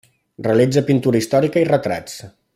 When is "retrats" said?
1.71-2.19